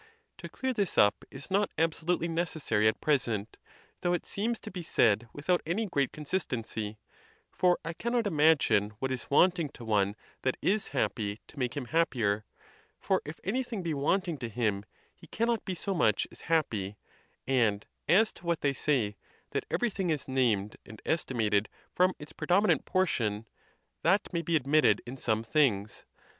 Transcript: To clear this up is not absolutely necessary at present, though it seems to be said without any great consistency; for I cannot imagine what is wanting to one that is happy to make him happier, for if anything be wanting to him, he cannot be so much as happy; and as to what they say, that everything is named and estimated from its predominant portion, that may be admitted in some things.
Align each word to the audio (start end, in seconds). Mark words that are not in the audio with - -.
To 0.39 0.49
clear 0.49 0.73
this 0.73 0.97
up 0.97 1.23
is 1.29 1.51
not 1.51 1.69
absolutely 1.77 2.27
necessary 2.27 2.87
at 2.87 2.99
present, 3.01 3.57
though 3.99 4.13
it 4.13 4.25
seems 4.25 4.59
to 4.61 4.71
be 4.71 4.81
said 4.81 5.29
without 5.31 5.61
any 5.63 5.85
great 5.85 6.11
consistency; 6.11 6.97
for 7.51 7.77
I 7.85 7.93
cannot 7.93 8.25
imagine 8.25 8.93
what 8.97 9.11
is 9.11 9.29
wanting 9.29 9.69
to 9.73 9.85
one 9.85 10.15
that 10.41 10.57
is 10.59 10.87
happy 10.87 11.39
to 11.45 11.59
make 11.59 11.77
him 11.77 11.85
happier, 11.85 12.45
for 12.99 13.21
if 13.25 13.39
anything 13.43 13.83
be 13.83 13.93
wanting 13.93 14.39
to 14.39 14.49
him, 14.49 14.85
he 15.13 15.27
cannot 15.27 15.65
be 15.65 15.75
so 15.75 15.93
much 15.93 16.27
as 16.31 16.41
happy; 16.49 16.97
and 17.45 17.85
as 18.09 18.31
to 18.33 18.45
what 18.47 18.61
they 18.61 18.73
say, 18.73 19.17
that 19.51 19.67
everything 19.69 20.09
is 20.09 20.27
named 20.27 20.77
and 20.83 20.99
estimated 21.05 21.69
from 21.93 22.15
its 22.17 22.33
predominant 22.33 22.85
portion, 22.85 23.47
that 24.01 24.33
may 24.33 24.41
be 24.41 24.55
admitted 24.55 25.03
in 25.05 25.15
some 25.15 25.43
things. 25.43 26.05